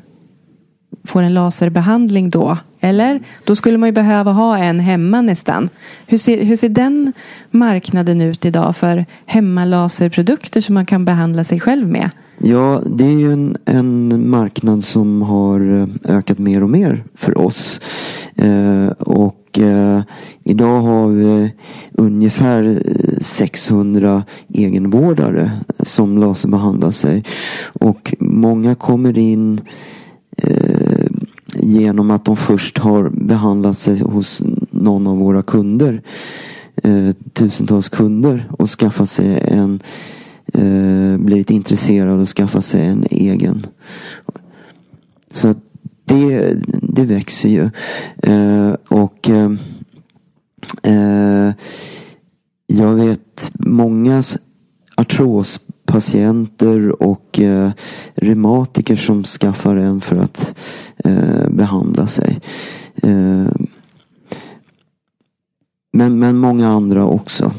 [1.05, 2.59] får en laserbehandling då.
[2.81, 3.21] Eller?
[3.45, 5.69] Då skulle man ju behöva ha en hemma nästan.
[6.07, 7.12] Hur ser, hur ser den
[7.51, 12.11] marknaden ut idag för hemmalaserprodukter som man kan behandla sig själv med?
[12.42, 17.38] Ja, det är ju en, en marknad som har eh, ökat mer och mer för
[17.38, 17.81] oss.
[18.37, 20.02] Eh, och eh,
[20.44, 21.52] idag har vi
[21.92, 27.25] ungefär eh, 600 egenvårdare som laserbehandlar sig.
[27.73, 29.61] Och många kommer in
[30.37, 31.00] eh,
[31.71, 36.02] genom att de först har behandlat sig hos någon av våra kunder.
[36.83, 39.81] eh, tusentals kunder och skaffat sig en
[40.54, 43.66] eh, blivit intresserad och skaffat sig en egen.
[45.33, 45.58] Så att
[46.04, 47.71] det, det växer ju.
[48.23, 49.52] Eh, och eh,
[50.83, 51.52] eh,
[52.66, 54.23] jag vet många
[55.91, 57.71] artrospatienter och eh,
[58.15, 60.55] reumatiker som skaffar en för att
[61.05, 62.41] eh, behandla sig.
[63.03, 63.47] Eh,
[65.93, 67.53] men, men många andra också.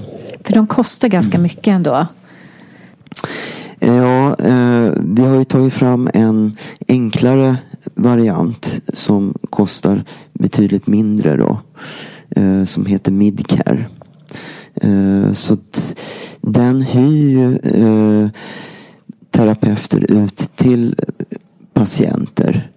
[0.44, 1.44] För de kostar ganska Mm.
[1.44, 2.08] mycket ändå.
[3.80, 6.56] Ja, eh, vi har ju tagit fram en
[6.88, 7.58] enklare
[7.96, 10.04] variant som kostar
[10.34, 11.60] betydligt mindre då.
[12.36, 13.86] Eh, som heter Midcare.
[14.76, 15.96] Eh, så att
[16.42, 18.30] den hyr ju eh,
[19.32, 20.96] terapeuter ut till
[21.74, 22.70] patienter.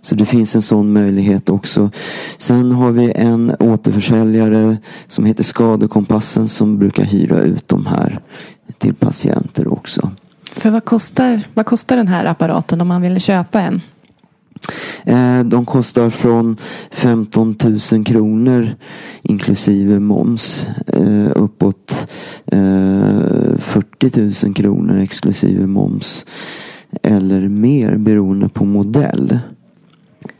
[0.00, 1.90] Så det finns en sån möjlighet också.
[2.38, 4.76] Sen har vi en återförsäljare
[5.08, 8.20] som heter Skadekompassen som brukar hyra ut de här
[8.78, 10.10] till patienter också.
[10.52, 13.80] För vad kostar, vad kostar den här apparaten om man vill köpa en?
[15.04, 16.56] Eh, De kostar från
[16.90, 17.56] 15
[17.92, 18.74] 000 kronor
[19.22, 22.06] inklusive moms eh, uppåt
[22.46, 26.26] eh, 40 000 kronor exklusive moms
[27.02, 29.38] eller mer beroende på modell.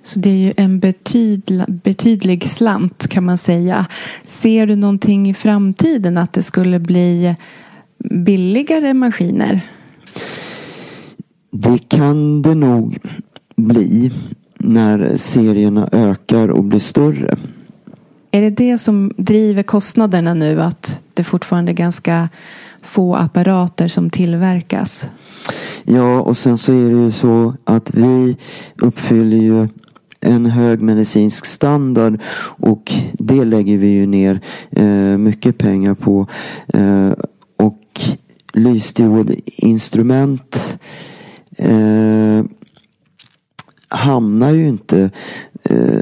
[0.03, 3.87] Så det är ju en betydla, betydlig slant kan man säga.
[4.25, 7.37] Ser du någonting i framtiden att det skulle bli
[8.11, 9.61] billigare maskiner?
[11.51, 12.99] Det kan det nog
[13.59, 14.13] bli
[14.59, 17.37] när serierna ökar och blir större.
[18.31, 20.63] Är det det som driver kostnaderna nu?
[20.63, 22.29] Att det fortfarande är ganska
[22.83, 25.07] få apparater som tillverkas?
[25.85, 28.37] Ja, och sen så är det ju så att vi
[28.77, 29.69] uppfyller ju
[30.21, 34.41] en hög medicinsk standard och det lägger vi ju ner
[34.71, 36.27] eh, mycket pengar på.
[36.67, 37.11] Eh,
[37.57, 38.01] och
[38.53, 40.79] lysdiodinstrument
[41.57, 42.45] eh,
[43.89, 45.11] hamnar ju inte
[45.63, 45.99] eh,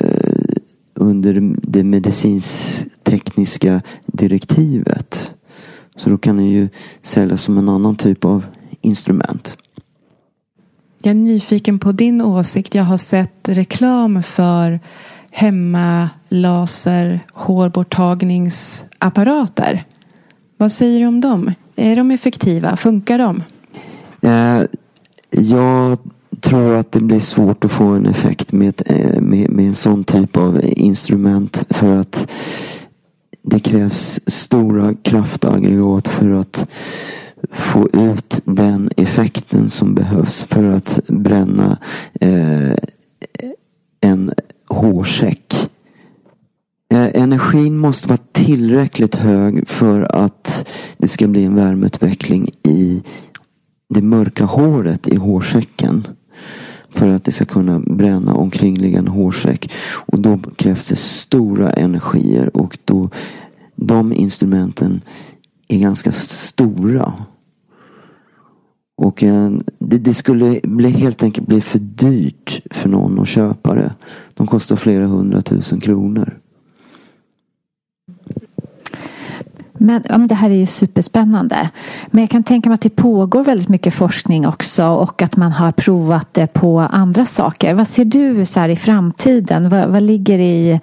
[0.95, 5.33] under det medicinsk-tekniska direktivet.
[5.97, 6.69] Så då kan den ju
[7.03, 8.45] säljas som en annan typ av
[8.81, 9.59] instrument.
[11.03, 12.75] Jag är nyfiken på din åsikt.
[12.75, 14.81] Jag har sett reklam för
[15.31, 19.85] hemmalaser hårborttagningsapparater.
[20.57, 21.53] Vad säger du om dem?
[21.77, 22.77] Är de effektiva?
[22.77, 23.43] Funkar de?
[24.21, 24.63] Eh,
[25.31, 25.99] jag
[26.41, 29.75] tror att det blir svårt att få en effekt med, ett, eh, med, med en
[29.75, 31.65] sån typ av instrument.
[31.71, 32.31] För att
[33.43, 36.69] det krävs stora kraftaggregat för att
[37.51, 41.79] få ut den effekten som behövs för att bränna
[42.21, 42.77] eh,
[44.01, 44.31] en
[44.69, 45.71] hårsäck.
[46.93, 50.69] Eh, energin måste vara tillräckligt hög för att
[50.99, 53.03] det ska bli en värmeutveckling i
[53.89, 56.07] det mörka håret i hårsäcken.
[56.97, 59.73] För att det ska kunna bränna omkringliggande hårsäck.
[60.07, 63.11] Och då krävs det stora energier och då
[63.75, 65.01] de instrumenten
[65.69, 67.13] är ganska stora.
[68.97, 73.75] Och eh, det, det skulle bli, helt enkelt bli för dyrt för någon att köpa
[73.75, 73.95] det.
[74.35, 76.39] De kostar flera hundratusen kronor.
[79.79, 81.71] Men, ja, men det här är ju superspännande.
[82.07, 85.53] Men jag kan tänka mig att det pågår väldigt mycket forskning också och att man
[85.53, 87.75] har provat det på andra saker.
[87.75, 89.69] Vad ser du så här i framtiden?
[89.69, 90.81] Vad, vad ligger i,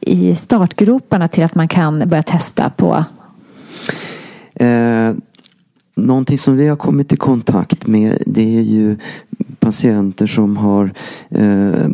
[0.00, 3.04] i startgroparna till att man kan börja testa på?
[4.54, 5.12] Eh,
[5.96, 8.96] någonting som vi har kommit i kontakt med det är ju
[9.60, 10.92] patienter som har
[11.30, 11.88] eh,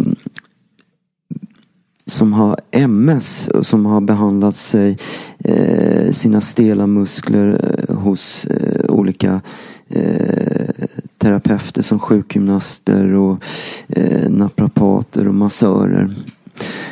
[2.10, 4.98] som har MS och som har behandlat sig
[5.38, 9.40] eh, sina stela muskler eh, hos eh, olika
[9.88, 10.86] eh,
[11.18, 13.44] terapeuter som sjukgymnaster och
[13.88, 16.14] eh, naprapater och massörer.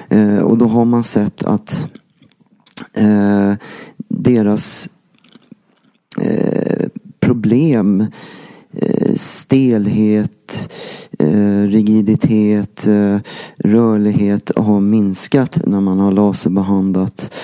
[0.09, 1.89] Eh, och då har man sett att
[2.95, 3.53] eh,
[4.09, 4.89] deras
[6.21, 6.89] eh,
[7.21, 8.07] problem eh,
[8.73, 10.71] Eh, stelhet,
[11.19, 13.17] eh, rigiditet, eh,
[13.59, 17.35] rörlighet har minskat när man har laserbehandlat.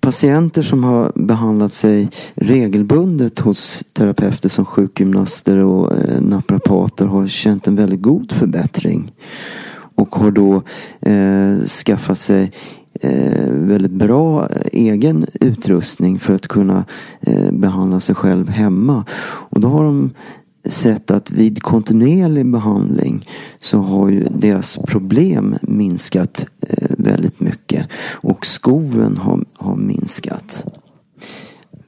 [0.00, 7.76] Patienter som har behandlat sig regelbundet hos terapeuter som sjukgymnaster och naprapater har känt en
[7.76, 9.12] väldigt god förbättring.
[9.94, 10.62] Och har då
[11.00, 12.52] eh, skaffat sig
[13.00, 16.84] eh, väldigt bra egen utrustning för att kunna
[17.20, 19.04] eh, behandla sig själv hemma.
[19.24, 20.10] Och då har de
[20.66, 23.28] sett att vid kontinuerlig behandling
[23.60, 30.64] så har ju deras problem minskat eh, väldigt mycket och skoven har, har minskat.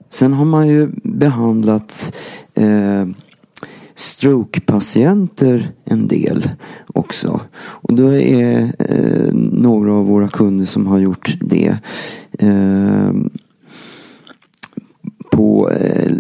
[0.09, 2.15] Sen har man ju behandlat
[2.55, 3.07] eh,
[3.95, 6.51] strokepatienter en del
[6.87, 7.41] också.
[7.57, 11.77] Och då är eh, några av våra kunder som har gjort det
[12.39, 13.11] eh,
[15.33, 16.13] på eh,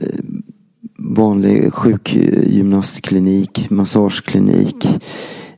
[1.17, 4.87] vanlig sjukgymnastklinik, massageklinik,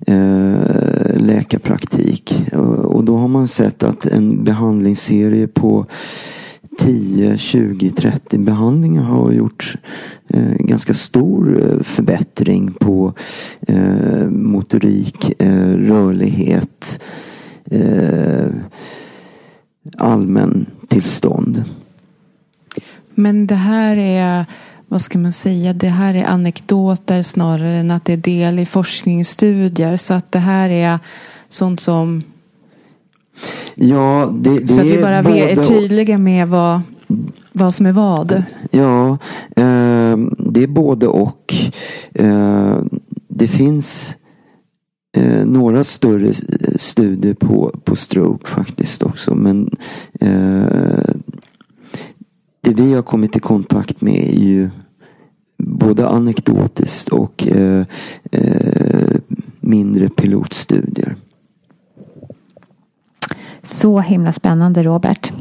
[0.07, 2.45] eh, läkarpraktik.
[2.53, 5.87] Eh, och, då har man sett att en behandlingsserie på
[6.79, 9.75] 10, 20, 30 behandlingar har gjort
[10.29, 13.13] eh, ganska stor eh, förbättring på
[13.61, 17.01] eh, motorik, eh, rörlighet,
[17.71, 18.47] eh,
[19.97, 21.65] allmän tillstånd.
[23.15, 24.47] Men det här är,
[24.89, 28.67] vad ska man säga, det här är anekdoter snarare än att det är del i
[28.67, 29.97] forskningsstudier.
[29.97, 30.99] Så att det här är
[31.49, 32.23] sånt som
[33.75, 36.81] Ja, det, det Så att vi bara är tydliga med vad,
[37.53, 38.43] vad som är vad.
[38.71, 39.19] Ja,
[39.57, 41.55] eh, det är både och.
[42.15, 42.79] Eh,
[43.29, 44.17] det finns
[45.17, 46.33] eh, några större
[46.77, 49.35] studier på, på stroke faktiskt också.
[49.35, 49.71] Men
[50.21, 51.15] eh,
[52.73, 54.71] det vi har kommit i kontakt med är ju
[55.59, 57.85] både anekdotiskt och eh,
[58.33, 59.17] eh,
[59.61, 61.17] mindre pilotstudier.
[63.63, 65.33] Så himla spännande Robert.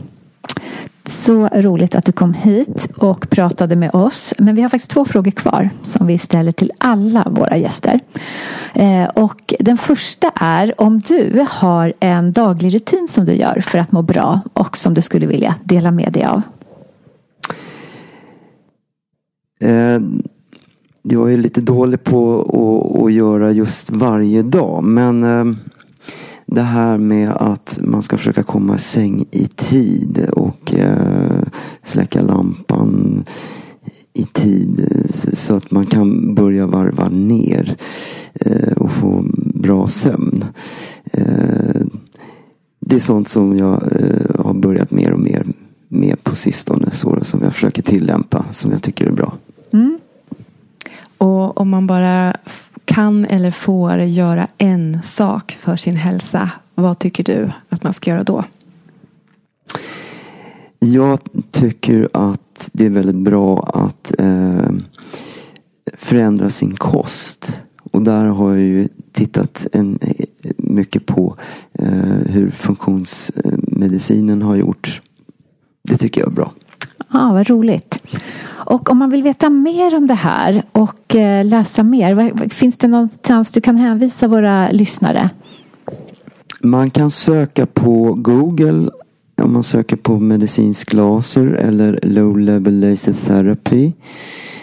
[1.10, 4.34] Så roligt att du kom hit och pratade med oss.
[4.38, 8.00] Men vi har faktiskt två frågor kvar som vi ställer till alla våra gäster.
[8.74, 13.80] Eh, och den första är om du har en daglig rutin som du gör för
[13.80, 16.42] att må bra och som du skulle vilja dela med dig av.
[19.60, 20.00] Eh,
[21.02, 24.84] jag är lite dålig på att, att göra just varje dag.
[24.84, 25.46] Men eh,
[26.46, 31.44] det här med att man ska försöka komma i säng i tid och eh,
[31.84, 33.24] släcka lampan
[34.14, 35.04] i tid
[35.34, 37.78] så att man kan börja varva ner
[38.34, 40.46] eh, och få bra sömn.
[41.12, 41.82] Eh,
[42.80, 45.46] det är sånt som jag eh, har börjat mer och mer
[45.88, 46.92] med på sistone.
[46.92, 49.38] Så, som jag försöker tillämpa som jag tycker är bra.
[49.74, 50.00] Mm.
[51.18, 52.34] Och om man bara
[52.86, 56.52] kan eller får göra en sak för sin hälsa.
[56.76, 58.44] Vad tycker du att man ska göra då?
[60.80, 61.20] Jag
[61.52, 64.72] tycker att det är väldigt bra att eh,
[65.94, 67.62] förändra sin kost.
[67.92, 70.00] Och där har jag ju tittat en,
[70.58, 71.36] mycket på
[71.74, 71.88] eh,
[72.26, 75.02] hur funktionsmedicinen har gjort.
[75.88, 76.52] Det tycker jag är bra.
[77.14, 78.04] Ja, vad roligt.
[78.50, 82.50] Och om man vill veta mer om det här och eh, läsa mer.
[82.50, 85.30] Finns det någonstans du kan hänvisa våra lyssnare?
[86.62, 88.90] Man kan söka på Google
[89.42, 93.92] om man söker på medicinsk laser eller low level laser therapy.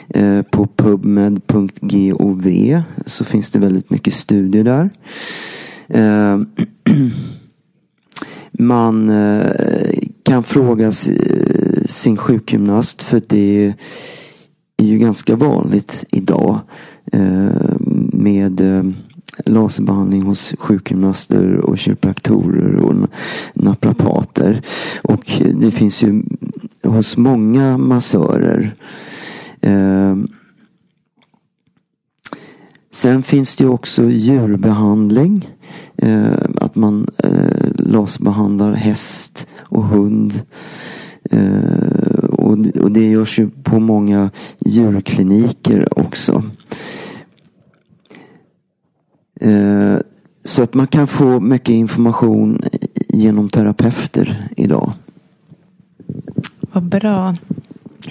[0.08, 2.42] Eh, på pubmed.gov
[3.06, 4.90] så finns det väldigt mycket studier där.
[5.88, 6.38] Eh,
[8.58, 9.10] man
[10.24, 10.92] kan fråga
[11.86, 13.74] sin sjukgymnast för det
[14.76, 16.60] är ju ganska vanligt idag
[17.12, 17.76] eh,
[18.12, 18.84] med eh,
[19.44, 23.08] laserbehandling hos sjukgymnaster och kiropraktorer och
[23.54, 24.62] naprapater.
[25.02, 26.22] Och det finns ju
[26.82, 28.74] hos många massörer.
[29.60, 30.16] Eh,
[32.90, 35.48] sen finns det ju också djurbehandling.
[36.60, 37.06] Att man
[37.94, 40.42] eh, laserbehandlar häst och hund.
[41.30, 46.42] Eh, och, det- och det görs ju på många djurkliniker också.
[49.40, 49.96] Eh,
[50.44, 52.62] så att man kan få mycket information
[53.08, 54.92] genom terapeuter idag.
[56.72, 57.34] Vad bra.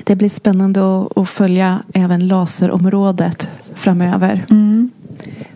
[0.03, 4.45] Det blir spännande att, att följa även laserområdet framöver.
[4.49, 4.89] Mm.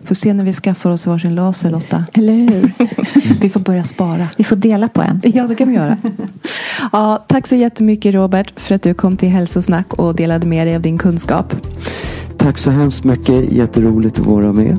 [0.08, 2.04] Får se när vi skaffar oss varsin laser Lotta.
[2.12, 2.72] Eller hur?
[3.40, 4.28] Vi får börja spara.
[4.36, 5.20] Vi får dela på en.
[5.24, 5.96] Ja, det kan vi göra.
[6.92, 10.76] ja, tack så jättemycket Robert för att du kom till Hälsosnack och delade med dig
[10.76, 11.54] av din kunskap.
[12.36, 13.52] Tack så hemskt mycket.
[13.52, 14.78] Jätteroligt att vara med.